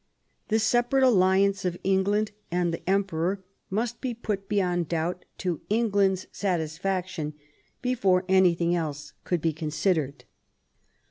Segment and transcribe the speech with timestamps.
[0.47, 6.25] The separate alliance of England and the Emperor must be put beyond doubt to England's
[6.31, 7.35] satisfaction
[7.83, 10.25] before anything else could be considered.